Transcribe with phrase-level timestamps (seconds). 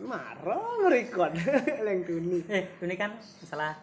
[0.00, 1.32] marah merekod
[1.84, 3.76] leng tuni eh ini kan masalah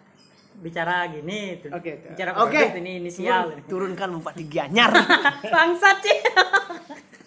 [0.58, 1.70] bicara gini tuh.
[1.70, 2.08] Oke, oke.
[2.12, 2.58] bicara Oke.
[2.58, 3.46] produk ini inisial.
[3.46, 4.90] Turun- turunkan bupati Gianyar
[5.54, 6.18] bangsat sih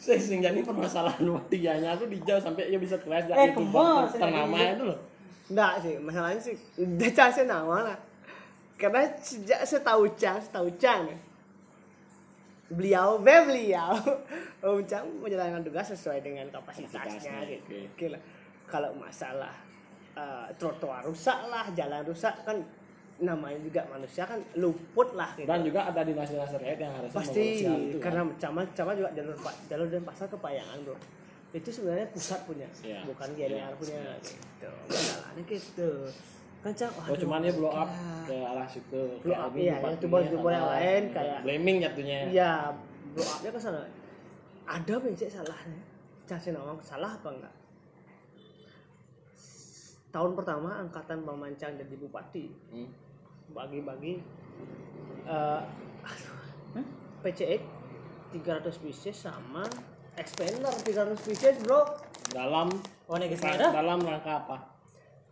[0.00, 4.98] Saya jadi permasalahan tiganya aku dijauh sampai dia bisa kelas Eh, saya ternama itu loh.
[5.46, 7.98] enggak sih masalahnya sih udah casnya nama lah.
[8.74, 11.18] Karena sejak setahu Cang setahu Cang ya,
[12.68, 13.92] beliau be beliau.
[14.58, 17.62] Om Cang menjalankan tugas sesuai dengan kapasitasnya Kapasitasnya, gitu.
[17.68, 17.78] oke.
[17.92, 18.22] oke lah
[18.70, 19.52] kalau masalah
[20.14, 22.56] eh, trotoar rusak lah jalan rusak kan
[23.20, 25.44] namanya juga manusia kan luput lah gitu.
[25.44, 28.02] Dan juga ada dinas-dinas terkait yang harusnya pasti itu, kan.
[28.08, 29.36] karena camat camat juga jalur
[29.68, 30.96] jalur dan pasar kepayangan bro
[31.50, 33.04] itu sebenarnya pusat punya Iya.
[33.04, 33.76] bukan GDR Iya.
[33.76, 35.90] punya gitu masalahnya gitu
[36.60, 37.88] kan cang Oh cuman dia blow up
[38.24, 39.02] ke arah situ.
[39.20, 42.18] Blow up, ini iya, bupatinya youtuber-youtuber yang lain kayak- blaming jatuhnya.
[42.28, 42.52] Iya,
[43.12, 43.82] blow up-nya ke sana.
[44.64, 45.80] Ada becek salahnya.
[46.24, 47.54] Casin ngomong salah apa enggak?
[50.10, 52.90] Tahun pertama angkatan Bang Mancang jadi bupati Hmm.
[53.50, 54.22] bagi-bagi
[55.24, 55.62] eh
[56.70, 56.86] Hmm?
[57.22, 57.62] PCX
[58.30, 59.66] 300 pieces sama
[60.14, 61.82] expander 300 pieces bro
[62.30, 62.70] Dalam
[63.06, 64.56] oh dalam rangka apa?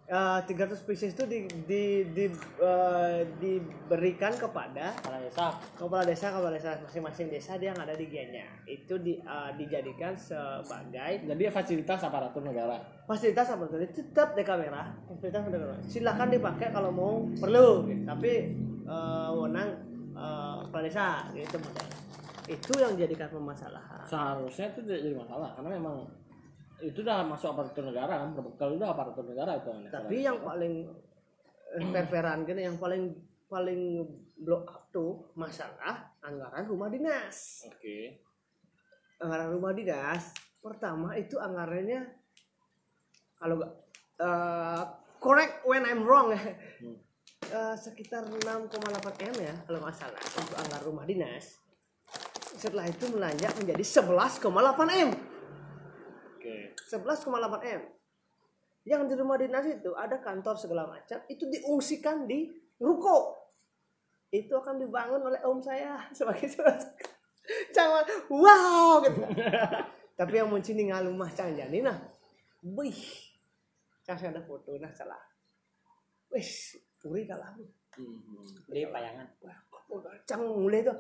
[0.08, 2.24] Eh, 300 pieces itu di, di, di,
[2.64, 5.52] eh, diberikan kepada kepala desa.
[5.76, 10.16] kepala desa kepala desa masing-masing desa dia yang ada di Gianyar itu di, eh, dijadikan
[10.16, 12.80] sebagai Jadi fasilitas aparatur negara.
[13.04, 14.96] fasilitas apa tuh tetap di kamera.
[15.12, 15.80] Fasilitas ada kamera.
[15.84, 17.84] Silakan dipakai kalau mau perlu.
[17.84, 18.08] Gitu.
[18.08, 18.32] tapi
[18.88, 19.76] eh, wewenang
[20.16, 21.60] eh, kepala desa gitu
[22.48, 26.08] itu yang dijadikan permasalahan Seharusnya itu tidak jadi masalah karena memang
[26.78, 30.86] itu udah masuk aparatur negara kan berbekal udah aparatur negara itu tapi yang paling
[31.92, 33.12] fair-fairan gini yang paling
[33.48, 34.04] paling
[34.36, 37.66] blow up tuh masalah anggaran rumah dinas.
[37.68, 38.22] Oke.
[39.18, 40.30] anggaran rumah dinas
[40.62, 42.06] pertama itu anggarannya
[43.34, 43.74] kalau nggak
[44.22, 44.82] eh,
[45.18, 46.42] correct when I'm wrong ya.
[46.84, 46.96] Hmm.
[47.48, 51.58] Eh, sekitar 6,8 m ya kalau nggak salah untuk anggaran rumah dinas.
[52.58, 54.44] Setelah itu melonjak menjadi 11,8
[54.92, 55.10] m
[56.38, 56.70] Oke.
[56.78, 57.26] 11,8
[57.66, 57.82] m.
[58.86, 62.46] Yang di rumah dinas itu ada kantor segala macam itu diungsikan di
[62.78, 63.34] ruko.
[64.30, 66.46] Itu akan dibangun oleh om saya sebagai
[67.74, 68.04] jangan
[68.42, 69.18] wow gitu.
[70.18, 71.94] Tapi yang muncul nih ngalumah cang jani nah
[72.62, 73.02] wih
[74.06, 75.18] cang ada foto nah salah.
[76.30, 76.46] Wih
[77.02, 77.58] puri kalah.
[77.98, 78.46] Hmm.
[78.70, 79.26] di payangan
[80.22, 80.94] cang mulai tuh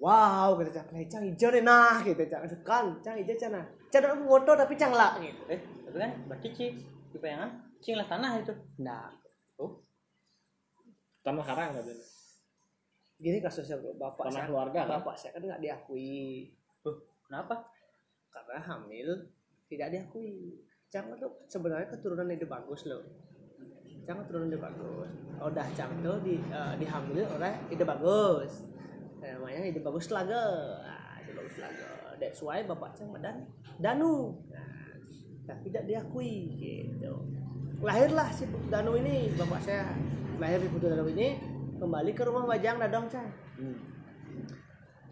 [0.00, 3.64] wow gitu cang Lah, cang hijau deh nah gitu cang kan cang hijau cang nah.
[3.88, 5.42] Cang ada foto tapi cang lah gitu.
[5.48, 6.72] Eh tapi kan berarti cing
[7.12, 8.54] di payangan cing lah tanah itu.
[8.82, 9.08] Nah.
[9.56, 9.80] Oh.
[11.24, 11.84] Tanah karang kan
[13.16, 15.00] gini kasusnya bapak Tanah saya keluarga, kan?
[15.00, 16.52] bapak saya kan nggak diakui.
[17.26, 17.64] Kenapa?
[18.28, 19.08] Karena hamil
[19.72, 20.60] tidak diakui.
[20.92, 23.02] Cang tuh sebenarnya keturunan ide bagus loh.
[24.04, 25.10] Cang keturunan ide bagus.
[25.40, 28.75] Oh dah Cang tuh di eh, dihamili oleh ide bagus
[29.20, 30.42] namanya ide bagus laga
[30.82, 31.88] nah, ide bagus laga
[32.20, 33.44] that's why bapak Cang dan
[33.76, 34.32] Danu.
[34.48, 34.96] Nah,
[35.44, 37.12] tapi tidak diakui gitu.
[37.84, 39.92] Lahirlah si Danu ini bapak saya.
[40.40, 41.36] Lahir di Putu Danu ini
[41.76, 43.28] kembali ke rumah Bajang Dadong Cang.
[43.56, 43.80] Hmm.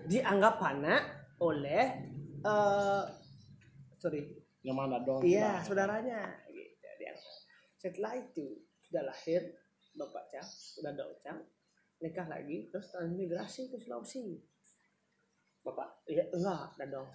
[0.05, 1.85] dianggap anak oleh
[2.45, 3.03] eh
[4.01, 4.21] sorry.
[4.65, 5.21] Yang mana dong?
[5.21, 6.85] iya saudaranya gitu
[7.85, 9.45] setelah itu sudah lahir
[9.93, 11.45] bapak cang sudah ada cang
[12.05, 14.37] nikah lagi terus transmigrasi ke Sulawesi.
[15.65, 16.05] Bapak?
[16.05, 17.09] Iya enggak dadong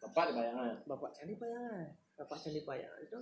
[0.00, 0.76] Bapak di bayangan.
[0.88, 1.86] bapak cang di Payangan.
[2.16, 3.20] Bapak cang di Payangan itu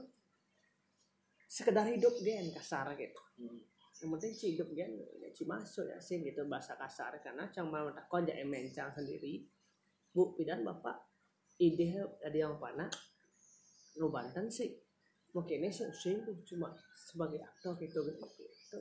[1.50, 3.22] sekedar hidup gen kasar gitu.
[3.42, 3.58] Hmm.
[3.98, 7.18] yang penting sih hidup gen ya ci masuk ya sih gitu bahasa kasar.
[7.18, 9.42] Karena cang mau takon ya emen cang sendiri
[10.14, 11.02] bu pidan bapak
[11.58, 12.86] ide ada yang pana
[13.98, 14.70] lu Banten sih.
[15.34, 18.78] Mungkin ini sih cuma sebagai aktor gitu gitu gitu,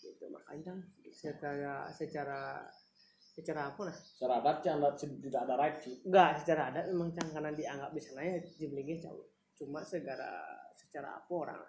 [0.00, 0.24] gitu.
[0.30, 2.40] makanya Cang, secara secara
[3.38, 3.96] secara apa lah?
[3.96, 5.94] Secara adat yang tidak ada right sih.
[6.02, 9.26] enggak secara adat memang cang karena dianggap di sana ya jiblingi jauh.
[9.54, 10.42] Cuma segara
[10.74, 11.62] secara apa orang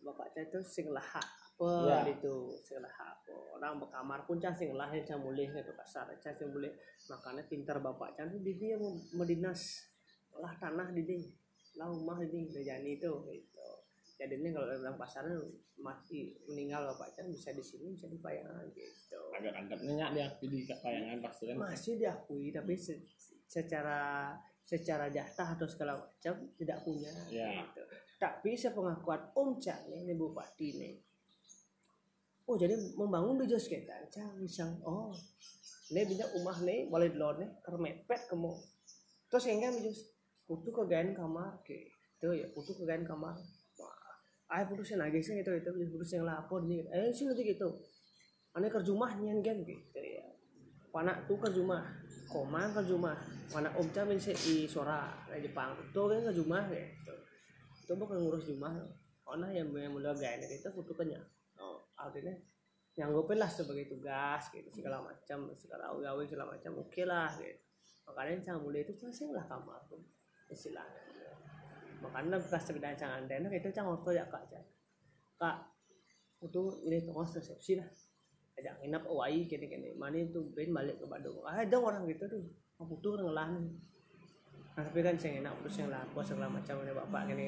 [0.00, 1.22] bapaknya itu sing lahak
[1.60, 1.98] apa Ya.
[2.08, 3.36] gitu sing lahak apa.
[3.60, 6.72] Orang berkamar pun cang sing lahir cang boleh gitu kasar cang sing boleh
[7.12, 9.84] makanya pintar bapak cang di dia mau medinas
[10.40, 11.20] lah tanah di dia
[11.76, 13.69] lah rumah di dia jadi itu gitu
[14.20, 15.32] jadi ini kalau dalam pasaran
[15.74, 20.60] masih meninggal bapak cang bisa di sini bisa di payangan gitu Agak-agak nyenyak dia di
[20.68, 21.56] bayangan pasti kan.
[21.56, 23.00] masih diakui tapi se-
[23.48, 27.64] secara secara jatah atau segala macam tidak punya Ya.
[27.64, 27.80] gitu.
[28.20, 29.56] tapi sepengakuan Om
[30.04, 30.94] nih bupati nih
[32.44, 35.16] oh jadi membangun di Jos kita Cang misal oh
[35.88, 38.52] ini bisa rumah nih boleh dulu nih kermepet kamu
[39.26, 40.12] terus kan Jos
[40.44, 41.88] kutu kegain kamar ke
[42.20, 43.32] itu ya putu ke kain kamar
[44.50, 45.54] Wah, ay putu sih nagih sih gitu.
[45.54, 47.70] Itu putu sih lapor nih eh sih nanti gitu.
[48.58, 50.26] Aneh kerja rumah nyen kan gitu ya.
[50.90, 51.86] Panak tuh kerja rumah
[52.26, 53.14] koma kerja rumah
[53.50, 55.78] panak om camin sih di sora di Jepang.
[55.78, 57.14] Itu kan kerja rumah gitu.
[57.86, 58.74] Itu bukan ngurus rumah
[59.22, 61.22] karena yang yang mulai gaya itu putu kenyang
[61.62, 62.34] oh artinya
[62.98, 64.66] nyanggupin lah sebagai tugas gitu.
[64.74, 67.62] Segala macam segala gawe segala macam oke lah gitu.
[68.10, 70.02] Makanya cang mulai itu sih lah kamar tuh
[70.50, 71.09] istilahnya
[72.00, 74.66] makanya bekas sekedar cang antena itu cang waktu ya kak cang
[75.40, 75.70] kak
[76.40, 77.88] itu ini tengah resepsi lah.
[78.56, 81.40] Ajak nginap awai gini mana itu ben balik ke Bandung.
[81.44, 82.44] Ah, ada orang gitu tuh.
[82.80, 83.76] Aku tuh ngelah nih.
[84.76, 87.44] Nah, tapi kan saya enak terus yang laku segala macam ini bapak gini.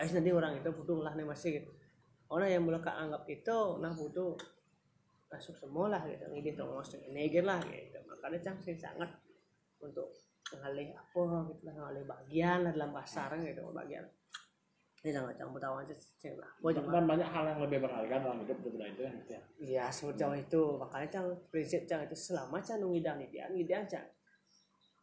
[0.00, 1.70] Ais nanti orang itu butuh ngelah nih masih gitu.
[2.28, 4.36] Orang yang mulai anggap itu nah butuh
[5.28, 6.24] masuk semua lah gitu.
[6.32, 7.98] Ini tuh ngos ini lah gitu.
[8.08, 9.10] Makanya cang sangat
[9.84, 10.16] untuk
[10.56, 11.22] ngalih apa
[11.52, 14.04] gitu lah ngalih bagian lah dalam pasar gitu bagian.
[14.98, 16.50] Ini sangat campur tahu aja sih lah.
[16.58, 19.42] Dan banyak hal yang lebih berharga dalam hidup daripada itu kan gitu ya?
[19.62, 20.62] Iya seperti itu.
[20.74, 24.06] Makanya cang prinsip cang itu selama cang ngidang ngidang ngidang cang.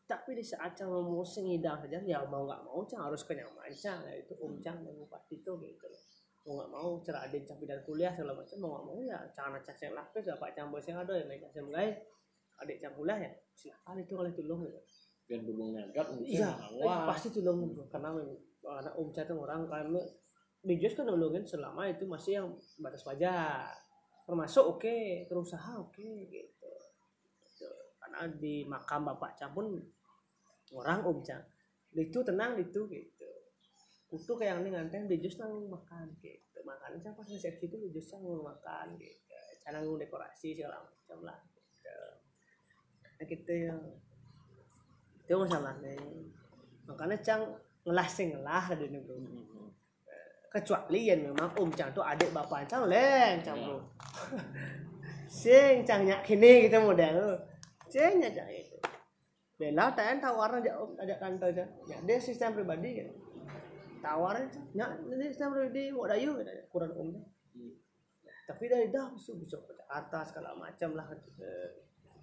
[0.06, 4.04] Tapi di saat cang mau ngidang saja ya mau nggak mau cang harus kenyaman cang.
[4.04, 6.04] Ya itu om cang yang bupati itu gitu loh.
[6.44, 9.56] Mau nggak mau cara ada cang pindah kuliah segala macam mau nggak mau ya cang
[9.64, 11.96] cang yang lapis bapak cang bos yang ada yang naik cang mulai
[12.60, 14.82] adik cang kuliah ya silakan itu kalau tolong gitu
[15.26, 20.02] dan belum nyagat iya eh, pasti tolong karena memang anak om cang itu orang karena
[20.66, 22.48] bijos kan nolongin selama itu masih yang
[22.82, 23.70] batas wajar
[24.26, 26.72] termasuk oke berusaha oke gitu.
[27.46, 27.70] Gitu.
[28.02, 29.70] karena di makam bapak cang pun
[30.74, 31.46] orang om cang
[31.96, 33.30] itu tenang itu gitu.
[34.12, 36.60] Kutu kayak ini nganteng di jus nang makan gitu.
[36.68, 39.38] Makan cang pas resepsi itu di jus cang makan gitu.
[39.64, 41.98] Cara nang dekorasi segala macam lah gitu.
[43.16, 43.76] Nah gitu ya
[45.26, 45.98] itu masalahnya.
[46.86, 47.42] Makanya cang
[47.82, 49.02] ngelah sing ngelah di ini.
[49.02, 49.26] Bro
[50.56, 53.84] kecuali yang memang om cang tuh adik bapak cang leng cang bro.
[55.28, 57.44] Sing cang nyak kini gitu model.
[57.92, 58.80] Sing nyak cang itu
[59.56, 63.16] bela tayan tawaran aja om ada kantor aja ya dia sistem pribadi gitu
[64.04, 67.12] tawaran cang nyak ini sistem pribadi mau dayu gitu kurang om.
[68.48, 71.08] Tapi dari dah bisa bisa ke atas segala macam lah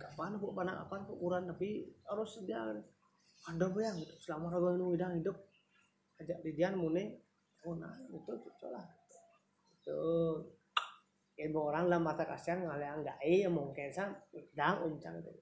[0.02, 2.58] kapan mana kapan bu ukuran tapi harus dia
[3.46, 5.34] ada bayang gitu selama ragu nu hidang hidup
[6.18, 7.22] ajak didian mune
[7.66, 8.86] oh nah itu cocok lah.
[9.78, 9.98] Itu
[11.32, 15.34] ilmu orang lah mata kasihan ngaliang enggak eh mungkin sang hidang uncang tuh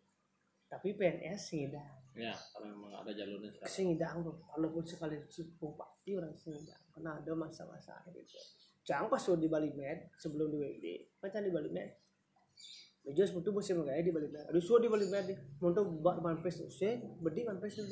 [0.70, 3.68] tapi PNS ngidang ya karena memang ada jalurnya sekarang.
[3.68, 5.18] Sing hidang tuh walaupun sekali
[5.60, 8.40] bupati orang sing hidang karena ada masa-masa gitu.
[8.80, 10.86] Jangan pas di Bali Med sebelum di WD
[11.20, 11.99] macam di Bali Med
[13.10, 16.20] Jos butuh musim kayak di Bali Med aduh sudah di Bali Med di untuk buat
[16.22, 17.86] manpes tuh sih bedi manpes tuh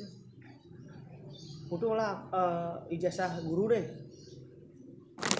[1.69, 3.85] butuh lah eh, ijazah guru deh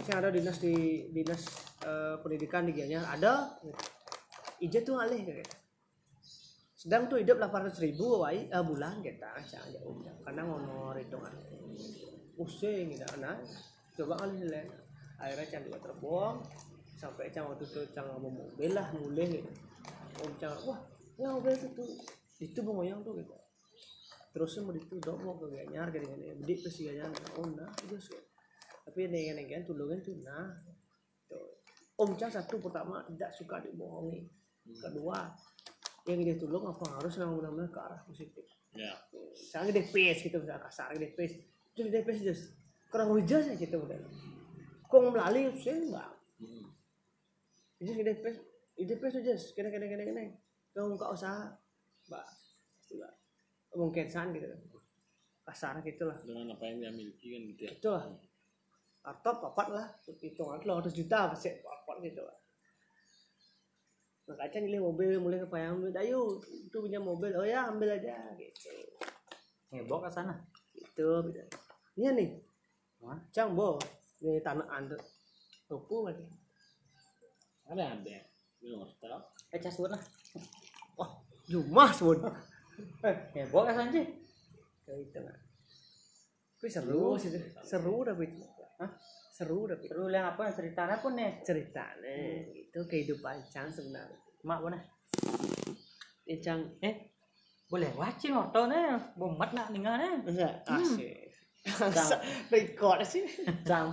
[0.10, 1.45] yang ada dinas di dinas
[1.86, 3.62] eh, pendidikan di Gianyar ada.
[4.60, 5.44] Ijazah tuh alih gitu
[6.80, 11.33] sedang tuh hidup 800 ribu wai eh, bulan kita aja om karena ngomong hitungan.
[12.36, 13.36] Pusing gitu nah
[14.00, 14.71] coba kali lihat
[15.19, 16.36] akhirnya juga terbuang
[17.00, 19.51] sampai cang waktu itu cang mau mobil lah mulai gitu.
[20.19, 20.80] Om cang wah
[21.16, 21.88] ya mobil itu tuh
[22.44, 23.36] itu yang tuh gitu.
[24.36, 27.07] Terusnya mau itu dok mau ke ganyar gini gini bedi ke si ganyar
[27.40, 28.19] oh nah itu sih
[28.84, 30.52] tapi ini yang yang tulungin tuh nah
[31.31, 31.64] tuh
[31.95, 34.28] om cang satu pertama tidak suka dibohongi.
[34.69, 35.31] Kedua
[36.06, 38.45] yang dia tulung apa harus yang benar-benar ke arah positif?
[38.76, 38.92] Ya.
[39.33, 41.35] Misalnya gede pace gitu misalnya kasar gede pace.
[41.74, 42.44] Itu gede pace just
[42.92, 43.97] kurang hujan gitu udah.
[44.90, 46.19] Kok melalui sih enggak
[47.80, 47.88] Hmm.
[47.88, 48.40] itu gede pace
[48.76, 50.21] gede pace aja kena kena kena kena.
[50.76, 51.56] Kamu buka usaha
[52.12, 52.26] mbak.
[52.76, 53.14] Pasti mbak.
[53.80, 54.48] Mungkin san gitu
[55.50, 57.71] kasar gitu lah dengan apa yang dia miliki kan gitu ya?
[57.74, 58.06] Itu lah
[59.00, 59.88] atau papat lah.
[60.06, 62.38] Hitungan lo 100 juta pasti papat gitu lah
[64.30, 67.33] makanya nilai mobil mulai kepayang ambil ayo itu punya mobil.
[67.33, 68.69] Oh ya ambil aja gitu.
[69.74, 70.38] Heboh ke sana.
[70.78, 71.42] itu gitu.
[71.98, 72.30] ini nih.
[73.04, 73.19] Hah?
[73.33, 73.81] cang bo.
[74.21, 74.95] Ini tanah anda
[75.66, 76.24] tuku lagi
[77.69, 78.18] ada ada
[78.99, 80.02] tahu Eh cas lah.
[80.95, 81.09] wah
[81.45, 82.18] jumah sebut
[83.33, 84.06] Heboh ke sana sih.
[84.83, 85.38] kayak itu lah
[86.56, 87.30] tapi seru sih
[87.61, 88.26] seru tapi
[88.76, 88.92] Hah?
[89.31, 91.40] seru tapi Seru yang apa ceritanya pun nih.
[91.40, 92.11] ceritanya
[92.52, 94.80] itu kehidupan cang sebenarnya Mak mana?
[96.26, 96.95] ini cang Eh,
[97.66, 98.97] boleh wacing orto nih.
[99.14, 100.14] Bomat nak tinggal nih.
[100.26, 102.19] enggak asik Cang.
[102.49, 103.23] record sih
[103.61, 103.88] cang